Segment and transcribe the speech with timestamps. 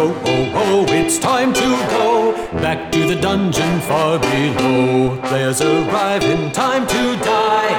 [0.00, 5.20] oh, oh, oh, it's time to go back to the dungeon far below.
[5.24, 7.70] Players arrive in time to die.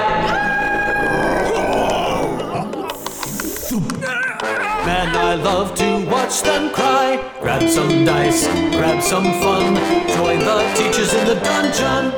[4.85, 7.17] Man, I love to watch them cry.
[7.41, 8.45] Grab some dice,
[8.75, 9.75] grab some fun.
[10.15, 12.11] Join the teachers in the dungeon.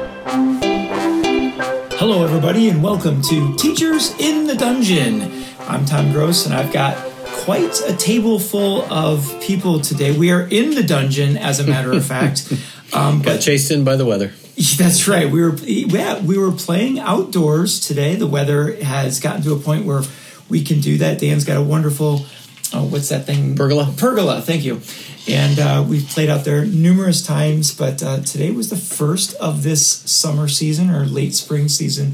[1.97, 5.45] Hello, everybody, and welcome to Teachers in the Dungeon.
[5.69, 7.12] I'm Tom Gross, and I've got
[7.43, 10.17] quite a table full of people today.
[10.17, 12.51] We are in the dungeon, as a matter of fact.
[12.93, 14.27] Um, Got chased in by the weather.
[14.77, 15.27] That's right.
[15.27, 18.13] We were yeah, we were playing outdoors today.
[18.13, 20.03] The weather has gotten to a point where
[20.47, 21.17] we can do that.
[21.17, 22.23] Dan's got a wonderful
[22.71, 23.55] oh, what's that thing?
[23.55, 23.91] Pergola.
[23.97, 24.41] Pergola.
[24.41, 24.81] Thank you.
[25.27, 29.63] And uh, we've played out there numerous times, but uh, today was the first of
[29.63, 32.13] this summer season or late spring season.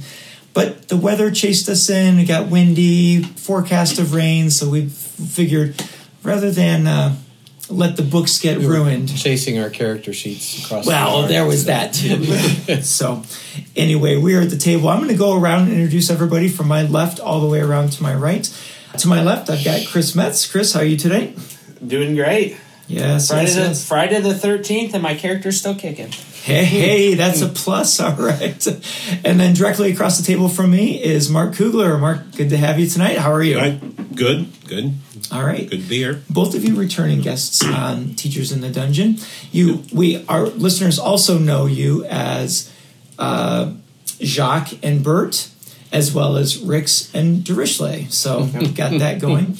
[0.53, 2.19] But the weather chased us in.
[2.19, 4.89] It got windy, forecast of rain, so we
[5.27, 5.81] figured
[6.23, 7.15] rather than uh,
[7.69, 10.87] let the books get ruined, Chasing our character sheets across.
[10.87, 12.23] well, the there was that too.
[12.81, 13.23] so,
[13.75, 14.89] anyway, we are at the table.
[14.89, 17.91] I'm going to go around and introduce everybody from my left all the way around
[17.93, 18.45] to my right.
[18.97, 20.49] To my left, I've got Chris Metz.
[20.51, 21.35] Chris, how are you today?
[21.85, 22.57] Doing great.
[22.87, 23.87] Yes, Friday yes, the yes.
[23.87, 26.11] Friday the thirteenth, and my character's still kicking.
[26.41, 27.99] Hey, hey, that's a plus.
[27.99, 28.67] All right.
[29.23, 31.99] And then directly across the table from me is Mark Kugler.
[31.99, 33.19] Mark, good to have you tonight.
[33.19, 33.57] How are you?
[33.57, 34.15] Right.
[34.15, 34.93] Good, good,
[35.31, 35.69] All right.
[35.69, 36.21] good beer.
[36.29, 39.17] both of you returning guests on Teachers in the Dungeon.
[39.51, 42.71] You, we, our listeners also know you as
[43.17, 43.73] uh,
[44.21, 45.49] Jacques and Bert,
[45.91, 48.11] as well as Rix and Derishley.
[48.11, 49.57] So we've got that going.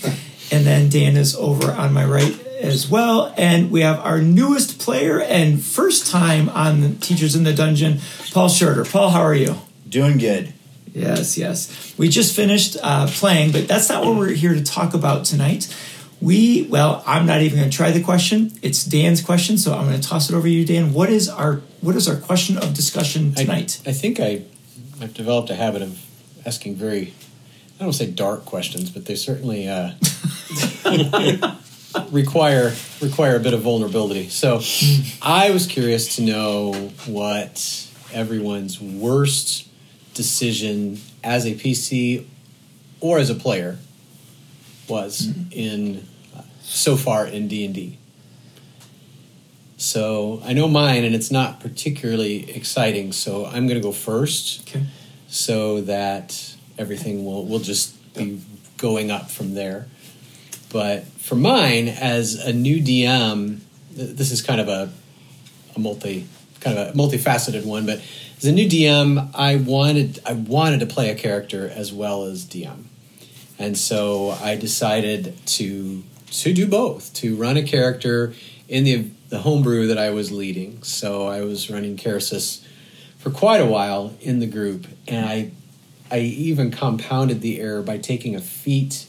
[0.52, 3.33] And then Dan is over on my right as well.
[3.37, 7.99] And we have our newest player and first time on Teachers in the Dungeon,
[8.31, 8.85] Paul Schroeder.
[8.85, 9.55] Paul, how are you?
[9.87, 10.53] Doing good.
[10.93, 11.93] Yes, yes.
[11.97, 15.73] We just finished uh, playing, but that's not what we're here to talk about tonight.
[16.21, 18.51] We, well, I'm not even going to try the question.
[18.61, 20.93] It's Dan's question, so I'm going to toss it over to you, Dan.
[20.93, 23.81] What is our what is our question of discussion I, tonight?
[23.85, 24.43] I think I,
[25.01, 26.05] I've developed a habit of
[26.45, 27.14] asking very,
[27.80, 29.91] I don't say dark questions, but they certainly uh,
[32.11, 34.27] require require a bit of vulnerability.
[34.27, 34.59] So,
[35.21, 36.73] I was curious to know
[37.05, 39.68] what everyone's worst
[40.23, 42.25] decision as a PC
[42.99, 43.77] or as a player
[44.89, 47.97] was in uh, so far in D and D.
[49.77, 53.13] So I know mine, and it's not particularly exciting.
[53.13, 54.85] So I'm going to go first, Okay.
[55.29, 58.41] so that everything will will just be
[58.77, 59.87] going up from there.
[60.73, 63.59] But for mine, as a new DM,
[63.95, 64.91] th- this is kind of a
[65.75, 66.27] a multi
[66.59, 67.85] kind of a multifaceted one.
[67.85, 68.02] But
[68.39, 72.45] as a new DM, I wanted I wanted to play a character as well as
[72.45, 72.86] DM,
[73.58, 78.33] and so I decided to to do both to run a character
[78.70, 80.82] in the the homebrew that I was leading.
[80.83, 82.64] So I was running Karasis
[83.17, 85.52] for quite a while in the group, and I
[86.10, 89.06] I even compounded the error by taking a feat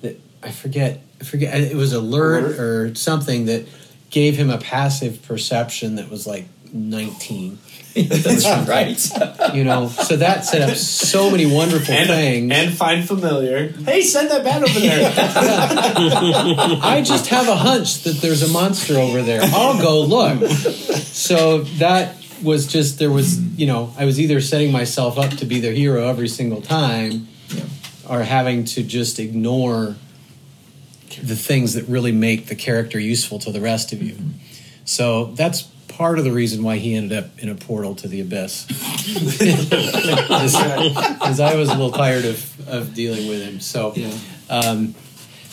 [0.00, 3.66] that I forget I forget it was alert, or something that
[4.08, 7.58] gave him a passive perception that was like 19
[7.94, 9.54] That's right.
[9.54, 13.68] you know so that set up so many wonderful And things and find familiar.
[13.68, 15.12] Hey, send that bat over there.
[16.82, 19.42] I just have a hunch that there's a monster over there.
[19.42, 20.50] I'll go look.
[20.50, 25.44] So that was just there was you know I was either setting myself up to
[25.44, 27.28] be the hero every single time,
[28.08, 29.96] or having to just ignore
[31.22, 34.16] the things that really make the character useful to the rest of you.
[34.84, 35.62] So that's
[35.96, 38.66] part of the reason why he ended up in a portal to the abyss.
[40.02, 43.60] Because I was a little tired of, of dealing with him.
[43.60, 44.10] So Yeah.
[44.50, 44.94] um,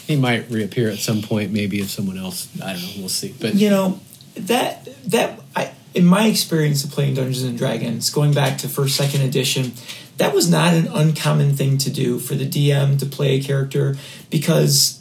[0.08, 2.48] he might reappear at some point, maybe if someone else.
[2.64, 2.90] I don't know.
[2.98, 3.34] We'll see.
[3.40, 4.00] But you know
[4.36, 8.96] that that I in my experience of playing Dungeons and Dragons, going back to first
[8.96, 9.74] second edition,
[10.18, 13.96] that was not an uncommon thing to do for the DM to play a character
[14.30, 15.00] because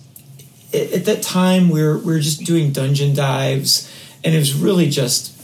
[0.74, 3.90] at, at that time we were we were just doing dungeon dives,
[4.28, 5.34] and it was really just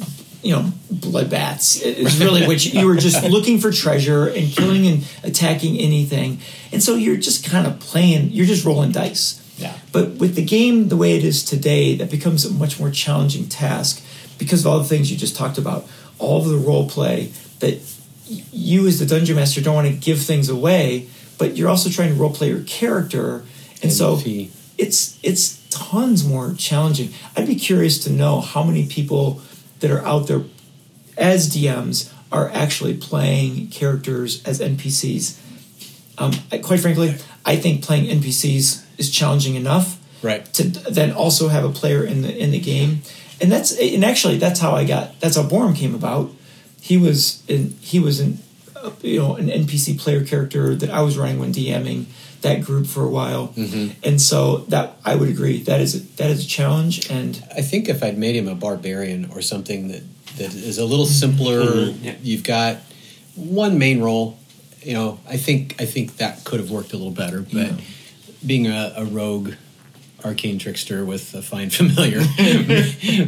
[0.44, 1.82] you know bloodbaths.
[1.82, 6.38] It was really what you, were just looking for treasure and killing and attacking anything,
[6.70, 8.30] and so you're just kind of playing.
[8.30, 9.40] You're just rolling dice.
[9.56, 9.74] Yeah.
[9.90, 13.48] But with the game the way it is today, that becomes a much more challenging
[13.48, 14.04] task
[14.36, 15.86] because of all the things you just talked about,
[16.18, 17.80] all of the role play that
[18.26, 21.08] you as the dungeon master don't want to give things away,
[21.38, 23.44] but you're also trying to role play your character,
[23.82, 24.16] and, so
[24.78, 27.10] it's it's tons more challenging.
[27.36, 29.40] I'd be curious to know how many people
[29.80, 30.42] that are out there
[31.16, 35.38] as DMs are actually playing characters as NPCs.
[36.18, 39.98] Um, I- quite frankly, I think playing NPCs is challenging enough.
[40.22, 40.42] Right.
[40.54, 43.02] to then also have a player in the in the game,
[43.42, 46.30] and that's and actually that's how I got that's how Borum came about.
[46.80, 48.38] He was in he was in
[48.74, 52.06] uh, you know an NPC player character that I was running when DMing
[52.44, 53.52] that group for a while,
[54.08, 57.62] and so that I would agree that is a, that is a challenge and I
[57.62, 60.02] think if I'd made him a barbarian or something that,
[60.38, 62.04] that is a little simpler, Mm-hmm.
[62.04, 62.14] Yeah.
[62.22, 62.78] you've got
[63.34, 64.38] one main role.
[64.82, 67.40] You know, I think I think that could have worked a little better.
[67.40, 67.76] But Yeah.
[68.46, 69.52] being a, a rogue
[70.24, 72.20] arcane trickster with a fine familiar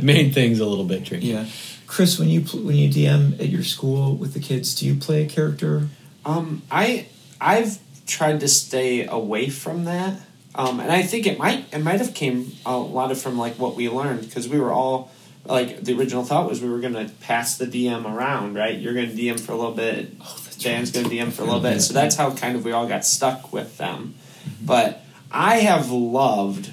[0.02, 1.28] made things a little bit tricky.
[1.28, 1.46] yeah.
[1.86, 5.22] Chris, when you when you DM at your school with the kids, do you play
[5.24, 5.88] a character?
[6.24, 7.06] Um, I
[7.40, 10.20] I've tried to stay away from that,
[10.54, 13.54] um, and I think it might it might have came a lot of from like
[13.54, 15.10] what we learned because we were all
[15.44, 18.76] like the original thought was we were gonna pass the DM around, right?
[18.78, 20.18] You're gonna DM for a little bit,
[20.58, 23.04] Dan's gonna DM for a little bit, so that's how kind of we all got
[23.04, 24.14] stuck with them.
[24.62, 26.70] But I have loved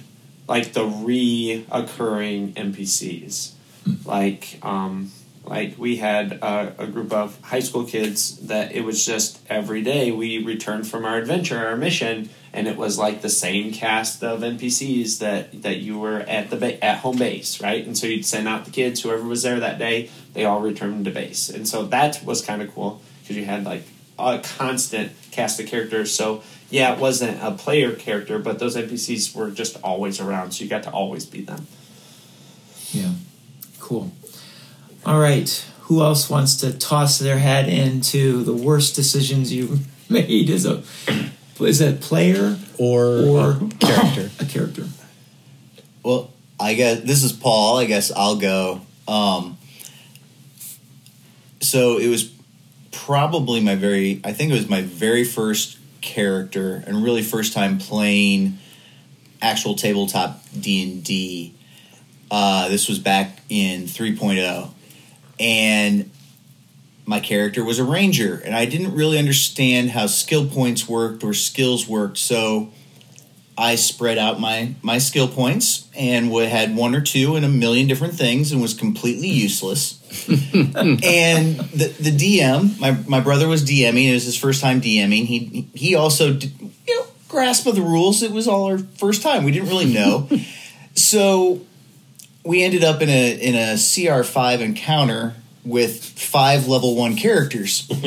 [0.47, 3.51] like the reoccurring NPCs,
[4.05, 5.11] like um,
[5.45, 9.81] like we had a, a group of high school kids that it was just every
[9.81, 14.23] day we returned from our adventure, our mission, and it was like the same cast
[14.23, 17.85] of NPCs that that you were at the ba- at home base, right?
[17.85, 21.05] And so you'd send out the kids, whoever was there that day, they all returned
[21.05, 23.83] to base, and so that was kind of cool because you had like
[24.17, 26.13] a constant cast of characters.
[26.13, 30.63] So yeah, it wasn't a player character, but those NPCs were just always around, so
[30.63, 31.67] you got to always be them.
[32.91, 33.11] Yeah.
[33.79, 34.11] Cool.
[35.05, 35.49] All right.
[35.81, 39.79] Who else wants to toss their hat into the worst decisions you
[40.09, 40.83] made as a
[41.59, 44.29] is it a player Or, or a character.
[44.39, 44.87] a character?
[46.03, 47.77] Well, I guess this is Paul.
[47.77, 48.81] I guess I'll go.
[49.07, 49.57] Um,
[51.61, 52.31] so it was
[52.91, 57.77] probably my very, I think it was my very first character and really first time
[57.77, 58.57] playing
[59.41, 61.53] actual tabletop D and D.
[62.31, 64.69] Uh, This was back in 3.0,
[65.39, 66.09] and
[67.05, 71.33] my character was a ranger, and I didn't really understand how skill points worked or
[71.33, 72.17] skills worked.
[72.17, 72.71] So
[73.57, 77.49] I spread out my my skill points and would, had one or two in a
[77.49, 79.99] million different things and was completely useless.
[80.29, 84.09] and the the DM, my my brother was DMing.
[84.09, 85.25] It was his first time DMing.
[85.25, 86.51] He he also did,
[86.87, 88.23] you know grasp of the rules.
[88.23, 89.43] It was all our first time.
[89.43, 90.29] We didn't really know,
[90.95, 91.61] so
[92.45, 95.35] we ended up in a in a CR five encounter
[95.65, 97.89] with five level one characters,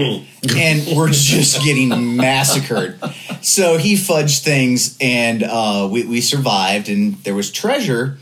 [0.56, 2.98] and we're just getting massacred.
[3.42, 8.18] So he fudged things, and uh, we we survived, and there was treasure,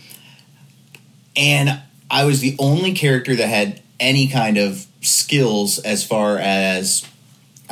[1.36, 1.80] and
[2.10, 7.06] I was the only character that had any kind of skills as far as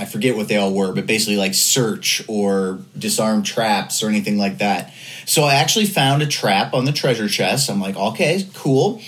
[0.03, 4.37] I forget what they all were, but basically like search or disarm traps or anything
[4.37, 4.93] like that.
[5.27, 7.71] So I actually found a trap on the treasure chest.
[7.71, 9.01] I'm like, okay, cool.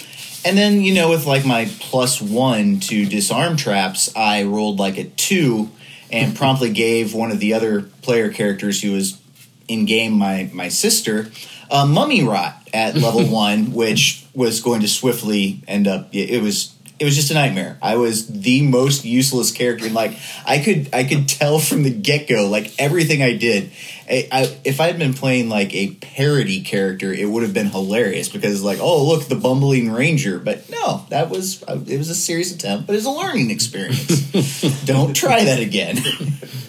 [0.44, 4.98] And then, you know, with like my plus one to disarm traps, I rolled like
[4.98, 5.70] a two
[6.12, 9.20] and promptly gave one of the other player characters who was
[9.66, 11.30] in game my my sister
[11.70, 16.14] uh, mummy rot at level one, which was going to swiftly end up.
[16.14, 17.76] It was it was just a nightmare.
[17.82, 21.90] I was the most useless character, and like I could I could tell from the
[21.90, 23.70] get go, like everything I did.
[24.08, 27.68] I, I, if I had been playing like a parody character, it would have been
[27.68, 30.38] hilarious because like, oh look, the bumbling ranger.
[30.38, 33.50] But no, that was uh, it was a serious attempt, but it was a learning
[33.50, 34.20] experience.
[34.84, 35.98] Don't try that again.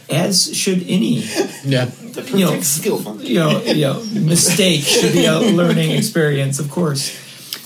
[0.09, 1.19] As should any
[1.63, 1.91] Yeah.
[2.33, 7.21] you know, skill you know, you know, mistake should be a learning experience, of course.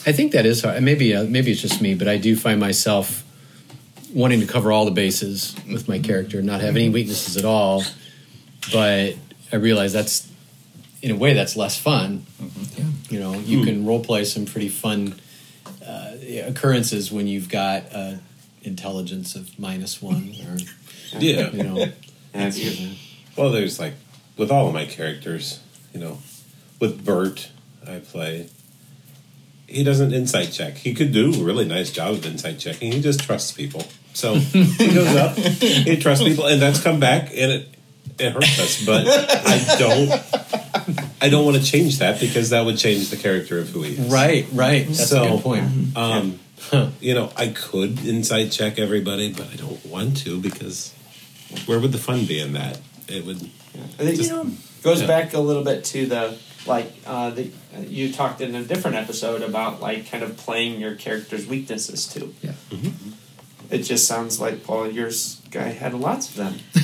[0.09, 0.81] I think that is hard.
[0.81, 3.23] Maybe uh, maybe it's just me, but I do find myself
[4.11, 7.83] wanting to cover all the bases with my character, not have any weaknesses at all.
[8.73, 9.15] But
[9.51, 10.27] I realize that's
[11.03, 12.25] in a way that's less fun.
[12.75, 12.85] Yeah.
[13.11, 15.13] You know, you can role play some pretty fun
[15.85, 16.13] uh,
[16.43, 18.13] occurrences when you've got uh,
[18.63, 20.57] intelligence of minus one, or
[21.19, 21.51] Yeah.
[21.51, 21.85] you know,
[22.33, 22.97] That's good.
[23.37, 23.93] Well, there's like
[24.37, 25.59] with all of my characters,
[25.93, 26.17] you know,
[26.79, 27.51] with Bert,
[27.87, 28.49] I play.
[29.69, 30.75] He doesn't insight check.
[30.77, 32.91] He could do a really nice job of insight checking.
[32.91, 33.85] He just trusts people.
[34.13, 37.67] So he goes up, he trusts people, and that's come back, and it
[38.17, 38.85] it hurts us.
[38.85, 43.59] But I don't, I don't want to change that because that would change the character
[43.59, 44.11] of who he is.
[44.11, 44.85] right, right.
[44.87, 45.97] That's So- a good point.
[45.97, 46.39] Um,
[46.99, 50.93] you know, I could insight check everybody, but I don't want to because
[51.65, 52.79] where would the fun be in that?
[53.07, 53.37] It would.
[53.97, 54.51] I think Just- you know,
[54.83, 55.07] goes yeah.
[55.07, 59.41] back a little bit to the like uh, the you talked in a different episode
[59.41, 62.33] about like kind of playing your character's weaknesses too.
[62.41, 62.53] Yeah.
[63.69, 66.53] It just sounds like Paul, yours guy had lots of them.
[66.73, 66.79] he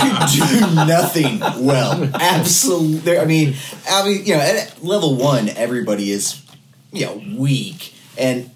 [0.00, 2.10] could do nothing well.
[2.14, 3.16] Absolutely.
[3.16, 3.54] I mean,
[3.88, 6.42] I mean, you know, at level one, everybody is,
[6.92, 8.50] you know, weak and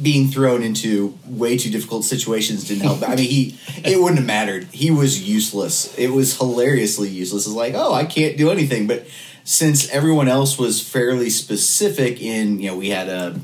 [0.00, 3.02] being thrown into way too difficult situations didn't help.
[3.08, 4.64] I mean, he it wouldn't have mattered.
[4.72, 5.96] He was useless.
[5.98, 7.46] It was hilariously useless.
[7.46, 8.86] It's like, oh, I can't do anything.
[8.86, 9.06] But
[9.44, 13.40] since everyone else was fairly specific in, you know, we had a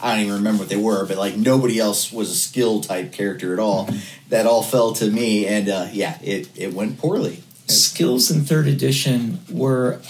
[0.00, 3.12] I don't even remember what they were, but like nobody else was a skill type
[3.12, 3.88] character at all.
[4.28, 7.42] That all fell to me, and uh, yeah, it it went poorly.
[7.66, 10.00] skills in third edition were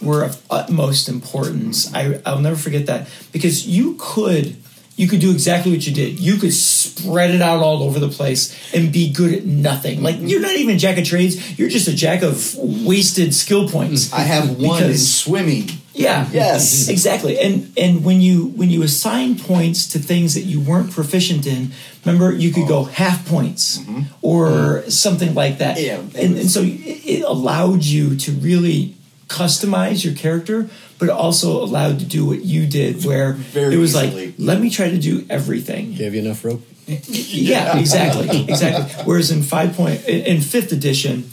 [0.00, 1.92] were of utmost importance.
[1.94, 4.56] I I'll never forget that because you could
[4.96, 6.18] you could do exactly what you did.
[6.18, 10.02] You could spread it out all over the place and be good at nothing.
[10.02, 11.58] Like you're not even a jack of trades.
[11.58, 14.12] You're just a jack of wasted skill points.
[14.12, 15.68] I have one in swimming.
[15.92, 16.28] Yeah.
[16.32, 16.88] Yes.
[16.96, 17.38] Exactly.
[17.38, 21.72] And and when you when you assign points to things that you weren't proficient in,
[22.04, 24.02] remember you could go half points mm-hmm.
[24.22, 25.78] or something like that.
[25.80, 28.94] Yeah, And, and so it allowed you to really
[29.28, 30.68] customize your character,
[30.98, 34.26] but also allowed to do what you did where Very it was easily.
[34.26, 35.94] like, let me try to do everything.
[35.94, 36.62] Gave you enough rope?
[36.86, 39.04] Yeah, exactly, exactly.
[39.04, 41.28] Whereas in five point in in fifth edition,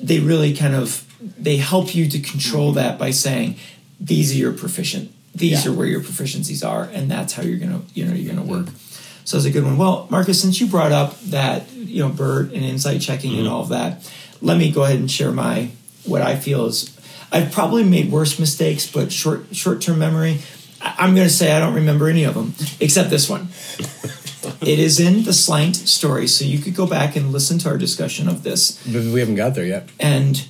[0.00, 1.06] they really kind of
[1.38, 2.78] they help you to control mm-hmm.
[2.78, 3.56] that by saying
[4.00, 5.70] these are your proficient, these Yeah.
[5.70, 8.66] are where your proficiencies are, and that's how you're gonna you know you're gonna work.
[8.66, 9.24] Mm-hmm.
[9.24, 9.78] So it's a good one.
[9.78, 13.52] Well, Marcus, since you brought up that you know Bert and insight checking and mm-hmm.
[13.52, 14.10] all of that,
[14.42, 15.70] let me go ahead and share my
[16.04, 16.96] what I feel is
[17.32, 20.38] I've probably made worse mistakes, but short short term memory.
[20.80, 23.48] I- I'm going to say I don't remember any of them except this one.
[24.62, 27.76] It is in the Slant story, so you could go back and listen to our
[27.78, 28.72] discussion of this.
[28.86, 29.88] But we haven't got there yet.
[30.00, 30.46] And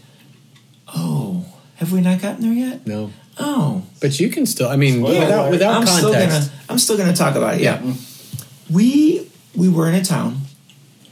[0.95, 1.45] oh,
[1.77, 2.87] have we not gotten there yet?
[2.87, 3.11] No.
[3.39, 6.51] Oh, But you can still, I mean, Spoiler without, without I'm still context.
[6.51, 7.63] gonna I'm still gonna talk about it.
[7.63, 7.95] Yeah, Yeah.
[8.71, 10.43] we we were in a town,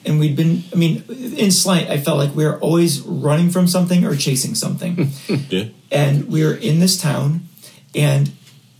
[0.08, 0.64] and we'd been.
[0.72, 1.04] I mean,
[1.38, 5.10] in slight i felt like we were always running from something or chasing something.
[5.50, 5.66] Yeah.
[5.92, 7.42] and we were in this town
[7.94, 8.30] and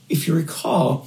[0.08, 1.06] if you recall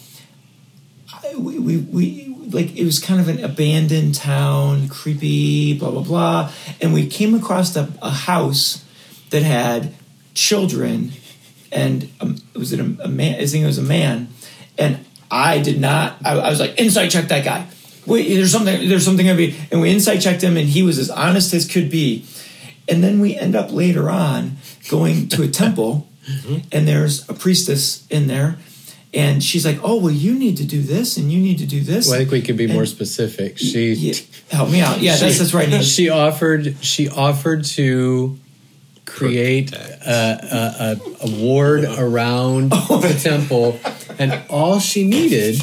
[1.24, 6.04] I- we, we, we like it was kind of an abandoned town creepy blah blah
[6.04, 6.52] blah
[6.82, 8.86] and we came across a, a house
[9.30, 9.94] that had
[10.34, 11.12] children
[11.72, 14.28] and um, was it a, a man i think it was a man
[14.78, 15.00] and
[15.30, 17.68] i did not I, I was like insight check that guy
[18.06, 20.98] wait there's something there's something gonna be and we insight checked him and he was
[20.98, 22.26] as honest as could be
[22.88, 24.58] and then we end up later on
[24.90, 26.68] going to a temple, mm-hmm.
[26.72, 28.58] and there's a priestess in there,
[29.14, 31.82] and she's like, "Oh, well, you need to do this, and you need to do
[31.82, 33.58] this." Well, I think we could be more specific.
[33.58, 34.14] She Yeah,
[34.52, 35.00] help me out.
[35.00, 35.70] Yeah, that's that's right.
[35.70, 35.86] Nate.
[35.86, 38.38] she offered she offered to
[39.06, 43.80] create a, a, a, a ward around oh, the temple,
[44.20, 45.60] and all she needed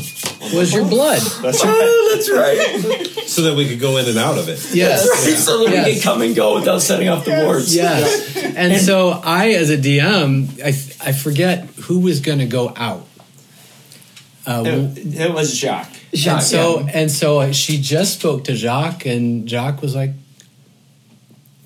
[0.54, 1.20] was your blood.
[1.22, 3.28] Oh, that's right.
[3.28, 4.74] So that we could go in and out of it.
[4.74, 5.06] Yes.
[5.08, 5.36] That's right.
[5.36, 5.92] So that we Yes.
[5.94, 7.74] can come and go without setting off the wards.
[7.74, 8.36] Yes.
[8.36, 10.68] And, so I, as a DM, I,
[11.08, 13.06] I forget who was going to go out.
[14.46, 15.92] Uh, It, it was Jacques.
[16.14, 16.90] Jacques, and so yeah.
[16.94, 20.12] and so she just spoke to Jacques, and Jacques was like,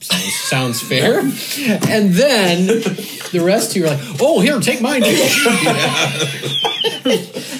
[0.03, 5.03] "Sounds, sounds fair." and then the rest of you are like, "Oh, here, take mine."
[5.03, 5.09] too."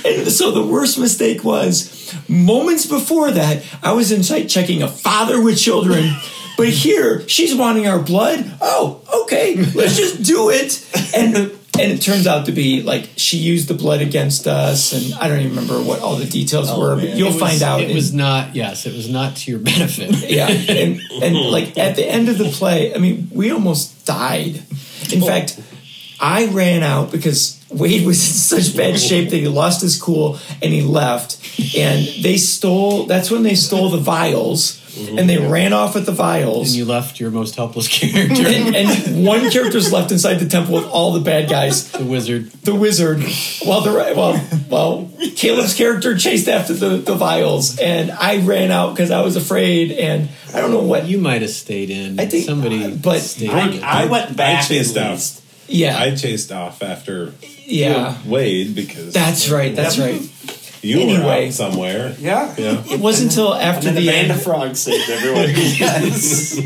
[0.05, 5.41] And so the worst mistake was moments before that, I was insight checking a father
[5.41, 6.17] with children.
[6.57, 8.59] But here, she's wanting our blood.
[8.61, 10.87] Oh, okay, let's just do it.
[11.15, 15.15] And and it turns out to be like she used the blood against us, and
[15.15, 16.97] I don't even remember what all the details oh, were.
[16.97, 17.81] But you'll was- find out.
[17.81, 18.55] It in- was not.
[18.55, 20.11] Yes, it was not to your benefit.
[20.31, 24.63] yeah, and and like at the end of the play, I mean, we almost died.
[25.13, 25.61] In fact,
[26.21, 30.39] I ran out because Wade was in such bad shape that he lost his cool
[30.63, 31.39] and he left.
[31.77, 33.07] And they stole.
[33.07, 35.19] That's when they stole the vials, Mm-hmm.
[35.19, 36.69] and they ran off with the vials.
[36.69, 40.75] And you left your most helpless character, And, and one character's left inside the temple
[40.75, 41.91] with all the bad guys.
[41.93, 42.51] the wizard.
[42.63, 43.23] The wizard,
[43.65, 48.91] while the while while Caleb's character chased after the, the vials, and I ran out
[48.95, 49.93] because I was afraid.
[49.93, 52.21] And I don't know what You might have stayed in.
[52.21, 53.83] I think- somebody, but stayed I, in.
[53.83, 54.65] I went back.
[54.65, 55.41] I chased at out.
[55.69, 57.33] Yeah, I chased off after
[57.65, 58.19] yeah.
[58.27, 59.75] Wade because That's right.
[59.75, 60.07] That's Yep.
[60.21, 60.62] right.
[60.83, 61.47] You were Anyway.
[61.49, 62.15] out somewhere.
[62.19, 62.53] Yeah.
[62.59, 62.83] Yeah.
[62.91, 64.39] It wasn't until And after then the the band end.
[64.39, 65.49] of frogs saved everyone.
[65.55, 66.59] yes.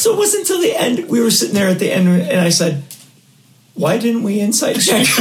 [0.00, 1.08] So it wasn't until the end.
[1.08, 2.82] We were sitting there at the end, and I said,
[3.74, 5.06] "Why didn't we insight check?"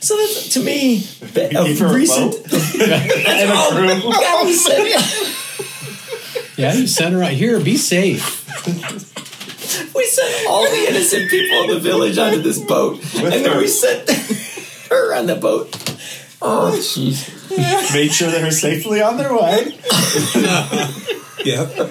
[0.00, 2.34] so that's to me the- a For a recent.
[2.34, 2.42] and
[3.50, 4.12] a crew.
[4.20, 4.84] Yeah, we said,
[6.56, 7.60] yeah, you sent her out here.
[7.60, 8.46] Be safe.
[9.94, 13.68] we sent all the innocent people in the village onto this boat, and then we
[13.68, 14.10] sent
[14.90, 15.74] her on the boat.
[16.42, 17.36] Oh, um, jeez.
[17.94, 19.78] Made sure they were safely on their way.
[21.44, 21.90] Yeah.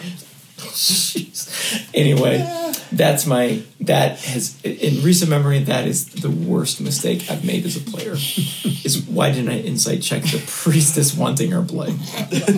[1.93, 7.65] Anyway, that's my that has in recent memory that is the worst mistake I've made
[7.65, 8.13] as a player.
[8.13, 11.93] Is why didn't I insight check the priestess wanting her blood?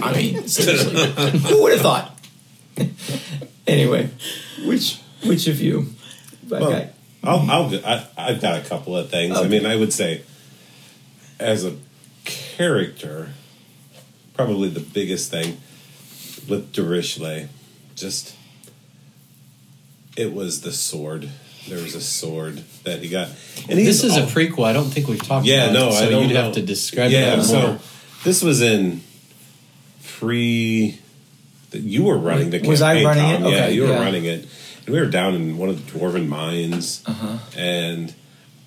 [0.02, 2.18] I mean, seriously, who would have thought?
[3.68, 4.10] anyway,
[4.66, 5.88] which which of you?
[6.50, 6.90] Well, Okay.
[7.24, 9.38] I'll, I'll, I, I've got a couple of things.
[9.38, 10.24] I mean, I would say,
[11.40, 11.76] as a
[12.26, 13.30] character,
[14.34, 15.58] probably the biggest thing
[16.50, 17.48] with Derishle,
[17.96, 18.36] just
[20.18, 21.30] it was the sword.
[21.70, 23.28] There was a sword that he got,
[23.70, 24.64] and This he's is a prequel.
[24.66, 26.44] I don't think we've talked Yeah, about no, it, so I don't you'd know.
[26.46, 27.80] have to describe yeah, it a so
[28.24, 29.02] this was in
[30.18, 30.98] pre.
[31.72, 33.44] You were running the Was I campaign, running it?
[33.44, 33.52] Tom.
[33.54, 34.00] yeah, you were yeah.
[34.02, 34.48] running it,
[34.92, 37.38] and we were down in one of the dwarven mines, Uh-huh.
[37.58, 38.14] and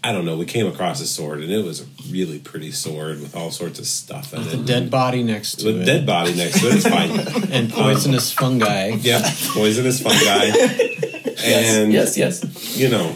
[0.02, 0.36] I don't know.
[0.36, 3.78] We came across a sword, and it was a really pretty sword with all sorts
[3.78, 5.72] of stuff in With a dead body next to it.
[5.72, 5.84] with it.
[5.86, 6.74] dead body next to it.
[6.76, 7.50] It's fine.
[7.52, 8.88] and poisonous fungi.
[9.00, 10.44] yeah, poisonous fungi,
[11.44, 12.76] and yes, yes.
[12.76, 13.14] you know,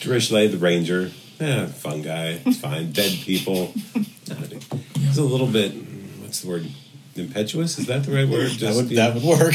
[0.00, 1.10] Drishley, the ranger,
[1.40, 2.92] eh, fungi, it's fine.
[2.92, 3.72] Dead people.
[4.26, 5.72] It's a little bit,
[6.22, 6.66] what's the word?
[7.16, 7.78] Impetuous?
[7.78, 8.50] Is that the right word?
[8.52, 9.54] That would being- that would work.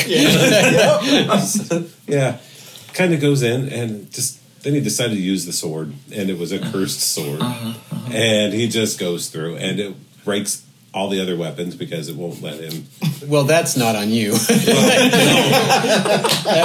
[2.08, 2.38] yeah.
[2.94, 6.38] Kind of goes in and just, then he decided to use the sword, and it
[6.38, 6.72] was a uh-huh.
[6.72, 7.40] cursed sword.
[7.42, 7.70] Uh-huh.
[7.70, 8.12] Uh-huh.
[8.14, 12.42] And he just goes through, and it breaks all the other weapons because it won't
[12.42, 12.88] let him.
[13.28, 14.32] Well, that's not on you.
[14.38, 14.40] that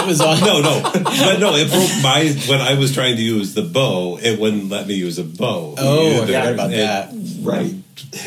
[0.06, 0.40] was on.
[0.40, 2.34] No, no, but no, it broke my.
[2.48, 5.74] When I was trying to use the bow, it wouldn't let me use a bow.
[5.76, 7.12] Oh, I forgot about it that.
[7.40, 7.74] Right.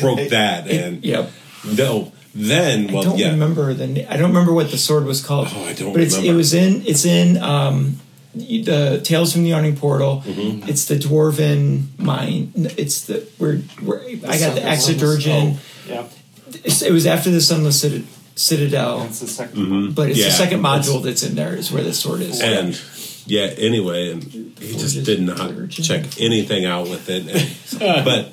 [0.00, 1.30] Broke that, and Yep.
[1.76, 2.12] no.
[2.40, 4.06] Then, I don't yeah, remember the.
[4.12, 5.48] I don't remember what the sword was called.
[5.50, 6.86] Oh, I don't But it's, it was in.
[6.86, 7.98] It's in um,
[8.34, 10.22] the Tales from the Yawning Portal.
[10.24, 10.68] Mm-hmm.
[10.68, 12.52] It's the dwarven mine.
[12.54, 15.56] It's the where where I got the Exodurgeon.
[15.88, 16.06] Yeah.
[16.64, 18.04] It's, it was after the Sunless Cita-
[18.36, 19.90] Citadel, That's the 2nd Mm-hmm.
[19.94, 21.54] but it's Yeah, the second module that's in there.
[21.56, 22.40] Is where the sword is.
[22.40, 22.80] and
[23.26, 23.52] yeah.
[23.58, 27.26] Anyway, and he just did not check anything out with it.
[27.82, 28.32] And, but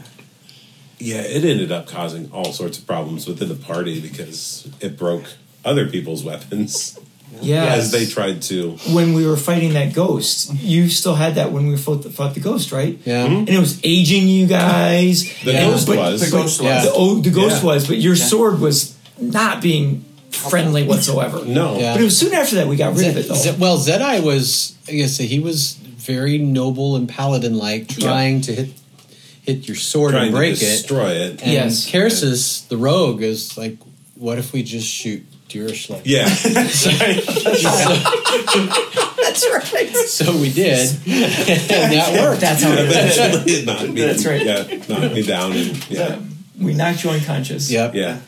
[0.99, 5.25] yeah, it ended up causing all sorts of problems within the party because it broke
[5.63, 6.97] other people's weapons
[7.41, 7.65] yeah.
[7.65, 8.71] as they tried to.
[8.93, 12.33] when we were fighting that ghost, you still had that when we fought the, fought
[12.33, 12.97] the ghost, right?
[13.03, 13.25] Yeah.
[13.25, 13.35] Mm-hmm.
[13.35, 15.23] And it was aging you guys.
[15.43, 15.65] The Yeah.
[15.69, 16.75] ghost But- was The ghost Yeah.
[16.75, 16.83] was.
[16.85, 17.65] The, oh, the ghost Yeah.
[17.67, 21.43] was, but your sword was not being friendly whatsoever.
[21.45, 21.77] no.
[21.79, 21.93] Yeah.
[21.93, 23.35] But it was soon after that we got rid of it, though.
[23.35, 28.69] Ze- well, Zedai was, I guess, he was very noble and paladin-like, trying to hit
[29.45, 30.59] hit your sword Trying and to break it.
[30.59, 31.41] destroy it.
[31.43, 31.89] And Yes.
[31.89, 33.77] Kersis, the rogue, is like,
[34.15, 35.89] what if we just shoot Dirish?
[36.03, 36.25] Yeah,
[39.25, 39.89] That's right.
[39.95, 42.41] So we did, and that worked.
[42.41, 44.01] That's how it eventually it knocked me.
[44.01, 44.45] That's right.
[44.45, 46.19] Yeah, knocked me down, and yeah,
[46.59, 47.69] We knocked you unconscious.
[47.71, 47.95] Yep.
[47.95, 48.19] yeah,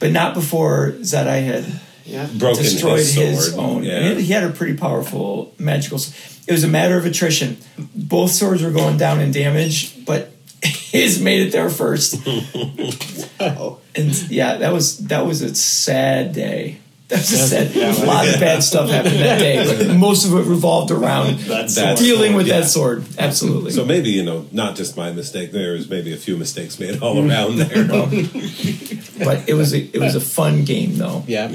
[0.00, 1.64] But not before Zedai had
[2.04, 2.26] Yeah.
[2.36, 3.64] broken destroyed his his, sword.
[3.64, 3.84] own.
[3.84, 4.14] Yeah.
[4.14, 5.98] He had a pretty powerful magical.
[5.98, 6.12] s-
[6.48, 7.58] It was a matter of attrition.
[7.94, 10.32] Both swords were going down in damage, but
[10.90, 12.26] his made it there first.
[12.26, 16.78] and yeah, that was that was a sad day.
[17.08, 17.76] That was a sad.
[17.76, 21.96] a lot of bad stuff happened that day, but most of it revolved around That
[21.98, 22.60] dealing with yeah.
[22.60, 23.04] that sword.
[23.16, 23.70] Absolutely.
[23.70, 25.52] So maybe you know, not just my mistake.
[25.52, 27.84] There was maybe a few mistakes made all around there.
[27.86, 31.48] but it was a, it was a fun game though Yeah.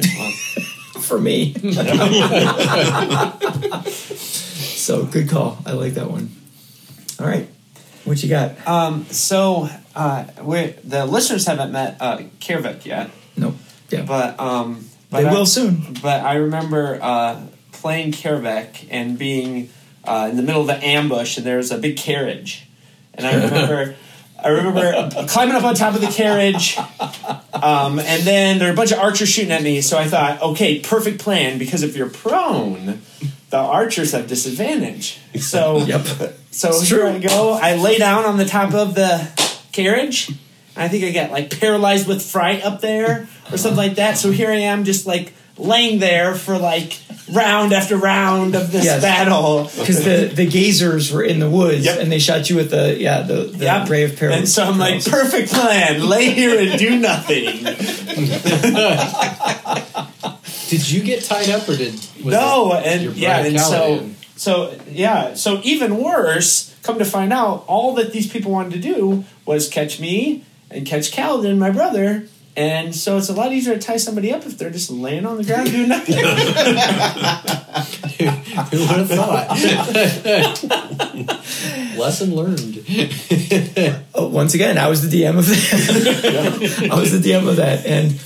[1.01, 1.53] for me.
[3.85, 5.57] so good call.
[5.65, 6.31] I like that one.
[7.19, 7.47] All right,
[8.03, 8.67] what you got?
[8.67, 13.55] Um, so uh, we the listeners haven't met uh, Kirvik yet, Nope.
[13.89, 14.03] Yeah.
[14.03, 15.97] but um, but they I, will soon.
[16.01, 19.69] But I remember uh, playing Kirvik and being
[20.03, 22.67] uh, in the middle of the ambush, and there was a big carriage,
[23.13, 23.95] and I remember.
[24.43, 26.75] I remember climbing up on top of the carriage,
[27.53, 29.81] um, and then there were a bunch of archers shooting at me.
[29.81, 33.03] So I thought, okay, perfect plan because if you're prone,
[33.51, 35.19] the archers have disadvantage.
[35.39, 36.07] So Yep.
[36.51, 37.07] So It's here true.
[37.09, 37.53] I go.
[37.53, 39.27] I lay down on the top of the
[39.71, 40.31] carriage.
[40.75, 44.17] I think I got like paralyzed with fright up there or something like that.
[44.17, 46.99] So here I am, just like laying there for like
[47.31, 49.01] round after round of this Yes.
[49.01, 49.65] battle.
[49.77, 51.99] Because the, the gazers were in the woods Yep.
[51.99, 53.89] and they shot you with the yeah the, the Yep.
[53.89, 54.35] ray of peril.
[54.35, 56.07] And so I'm like, perfect plan.
[56.07, 57.45] Lay here and do nothing.
[60.69, 64.15] Did you get tied up, or did no, it and yeah, bride and so Caladan?
[64.41, 66.75] So yeah, so even worse.
[66.81, 70.83] Come to find out, all that these people wanted to do was catch me and
[70.83, 72.27] catch Kaladin, my brother.
[72.57, 75.37] And so it's a lot easier to tie somebody up if they're just laying on
[75.37, 76.15] the ground doing nothing.
[78.71, 79.47] Who would have thought?
[81.99, 82.83] Lesson learned.
[84.15, 86.89] Oh, once again, I was the DM of that.
[86.91, 88.19] I was the DM of that, and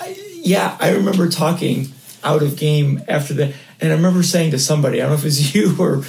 [0.00, 1.92] I, yeah, I remember talking
[2.24, 5.22] out of game after that, and I remember saying to somebody, I don't know if
[5.22, 6.02] it was you or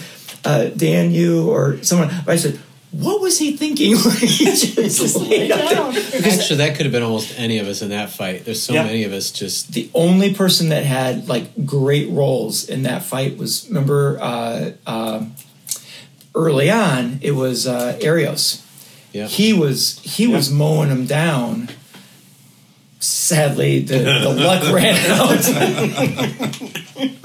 [0.46, 2.60] uh, Dan, you or someone, but I said,
[2.92, 7.38] "What was he thinking?" he just laid up there?" Actually, that could have been almost
[7.38, 8.46] any of us in that fight.
[8.46, 8.84] There's so Yeah.
[8.84, 9.74] many of us just.
[9.74, 15.26] The only person that had like great rolls in that fight was remember uh, uh,
[16.34, 18.66] early on it was uh, Arios.
[19.12, 19.26] Yeah.
[19.28, 21.70] he was he was mowing him down.
[23.02, 25.40] Sadly, the, the luck ran out.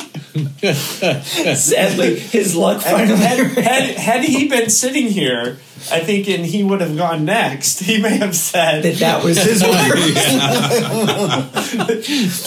[0.35, 5.59] Sadly, his luck finally had, ran had, had he been sitting here,
[5.93, 9.37] I think, and he would have gone next, he may have said, that that was
[9.39, 9.73] his word.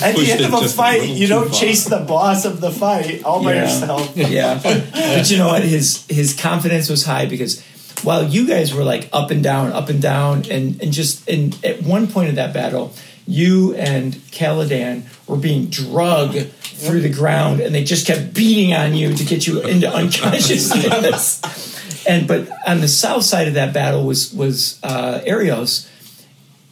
[0.04, 1.60] at the end of a just a fight, you don't far.
[1.60, 3.64] chase the boss of the fight all by Yeah.
[3.64, 4.16] yourself.
[4.18, 5.64] yeah, but you know what?
[5.64, 7.64] His his confidence was high because
[8.04, 11.58] while you guys were like up and down, up and down, and and just and
[11.64, 12.94] at one point of that battle,
[13.26, 18.94] you and Caladan were being drugged through the ground, and they just kept beating on
[18.94, 22.04] you to get you into unconsciousness.
[22.08, 25.90] and but on the south side of that battle was was uh, Arios.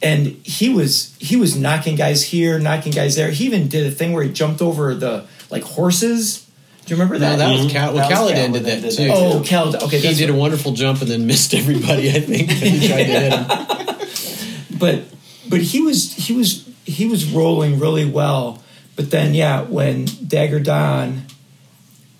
[0.02, 3.30] And he was he was knocking guys here, knocking guys there.
[3.30, 6.42] He even did a thing where he jumped over the like horses.
[6.84, 7.38] Do you remember No, that?
[7.38, 9.08] that was Cal- well, That was did Kaladin that too.
[9.10, 9.74] Oh, Cal.
[9.84, 12.10] Okay, he that's did a wonderful jump and then missed everybody.
[12.10, 14.66] I think he tried to hit him.
[14.78, 15.02] but
[15.48, 18.62] but he was he was he was rolling really well.
[18.96, 21.22] But then yeah, when Dagger Don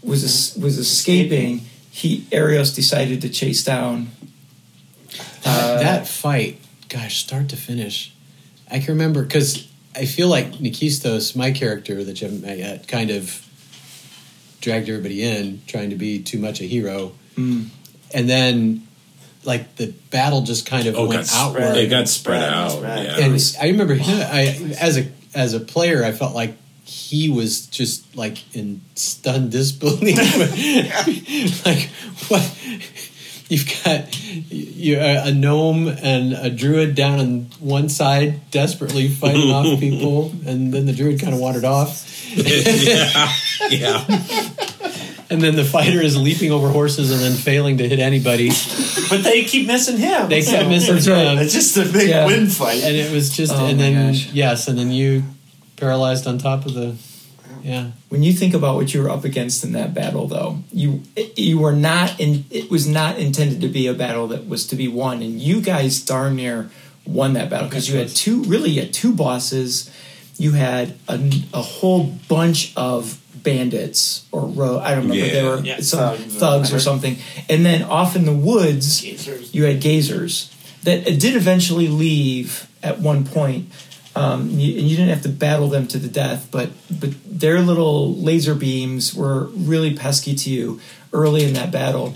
[0.02, 4.08] was es- was escaping, he Arios decided to chase down.
[5.44, 6.58] Uh, that fight,
[6.88, 8.12] gosh, start to finish,
[8.70, 12.88] I can remember because I feel like Nikistos, my character that you haven't met yet,
[12.88, 13.42] kind of
[14.60, 17.66] dragged everybody in, trying to be too much a hero, Mm.
[18.12, 18.86] and then
[19.44, 21.62] like the battle just kind of Oh, went got outward.
[21.62, 21.76] spread.
[21.78, 22.72] It got spread, Spread, out.
[22.72, 23.04] spread.
[23.06, 23.24] Yeah.
[23.26, 26.56] and I remember him, I as a as a player, I felt like
[26.86, 30.16] he was just like in stunned disbelief.
[31.66, 31.88] like
[32.28, 32.58] what?
[33.48, 34.18] You've got
[34.50, 40.72] you a gnome and a druid down on one side, desperately fighting off people, and
[40.74, 42.04] then the druid kind of wandered off,
[42.36, 43.32] yeah.
[43.70, 44.04] Yeah.
[45.30, 48.50] and then the fighter is leaping over horses and then failing to hit anybody.
[49.08, 50.28] But they keep missing him.
[50.28, 51.26] They kept so missing That's right.
[51.28, 51.38] him.
[51.38, 52.26] It's just a big Yeah.
[52.26, 52.82] win fight.
[52.82, 54.32] and it was just Oh and then gosh.
[54.32, 55.22] yes and then you
[55.76, 56.96] paralyzed on top of the
[57.62, 61.02] yeah When you think about what you were up against in that battle, though, you
[61.36, 62.44] you were not in.
[62.50, 65.60] It was not intended to be a battle that was to be won, and you
[65.60, 66.70] guys darn near
[67.06, 68.42] won that battle because you had two.
[68.44, 69.90] Really, you had two bosses.
[70.38, 71.18] You had a,
[71.54, 76.36] a whole bunch of bandits or ro- I don't remember they were Yeah, some thugs.
[76.36, 77.16] thugs or something,
[77.48, 79.54] and then off in the woods Gazers.
[79.54, 83.70] you had gazers that did eventually leave at one point.
[84.16, 88.14] Um, and you didn't have to battle them to the death, but but their little
[88.14, 90.80] laser beams were really pesky to you
[91.12, 92.14] early in that battle.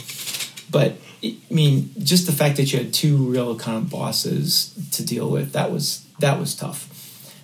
[0.70, 5.04] But I mean, just the fact that you had two real kind of bosses to
[5.04, 6.88] deal with that was that was tough.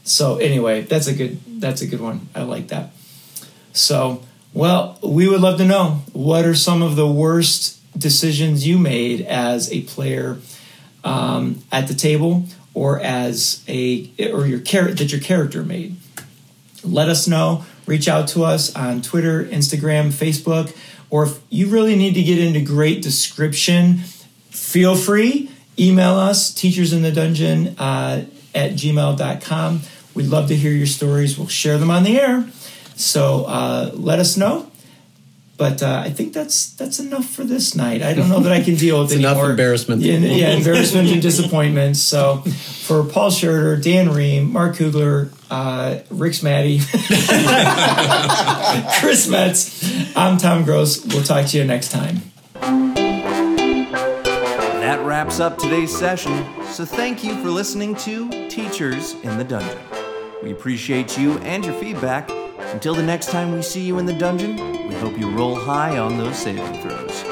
[0.04, 2.28] So anyway, that's a good that's a good one.
[2.34, 2.92] I like that.
[3.74, 4.22] So
[4.54, 9.20] well, we would love to know what are some of the worst decisions you made
[9.20, 10.38] as a player
[11.04, 15.96] um, at the table or as a or your character that your character made.
[16.84, 17.64] Let us know.
[17.86, 20.76] Reach out to us on Twitter, Instagram, Facebook,
[21.08, 23.98] or if you really need to get into great description,
[24.50, 25.50] feel free.
[25.78, 29.80] Email us, teachers in the dungeon uh, at gmail.com.
[30.14, 31.38] We'd love to hear your stories.
[31.38, 32.46] We'll share them on the air.
[32.94, 34.70] So uh, let us know.
[35.58, 38.02] But uh, I think that's that's enough for this night.
[38.02, 39.50] I don't know that I can deal with It's enough anymore.
[39.52, 40.02] embarrassment.
[40.02, 41.96] Yeah, yeah, embarrassment and disappointment.
[41.96, 42.42] So
[42.84, 46.80] for Paul Schroeder, Dan Ream, Mark Kugler, uh, Rick Smatty,
[49.00, 51.04] Chris Metz, I'm Tom Gross.
[51.06, 52.20] We'll talk to you next time.
[54.80, 59.78] That wraps up today's session, so thank you for listening to Teachers in the Dungeon.
[60.42, 62.30] We appreciate you and your feedback.
[62.76, 64.54] Until the next time we see you in the dungeon,
[64.86, 67.24] we hope you roll high on those saving throws.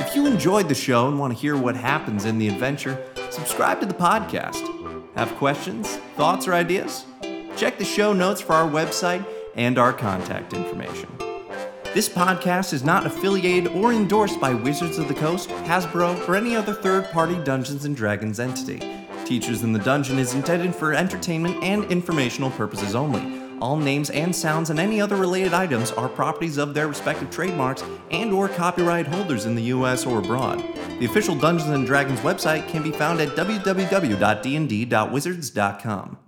[0.00, 3.78] If you enjoyed the show and want to hear what happens in the adventure, subscribe
[3.82, 4.66] to the podcast.
[5.14, 7.04] Have questions, thoughts, or ideas?
[7.56, 11.08] Check the show notes for our website and our contact information.
[11.94, 16.56] This podcast is not affiliated or endorsed by Wizards of the Coast, Hasbro, or any
[16.56, 18.82] other third party Dungeons and Dragons entity.
[19.24, 23.43] Teachers in the Dungeon is intended for entertainment and informational purposes only.
[23.60, 27.84] All names and sounds and any other related items are properties of their respective trademarks
[28.10, 30.58] and or copyright holders in the US or abroad.
[30.98, 36.18] The official Dungeons Dragons website can be found at www.dnd.wizards.com.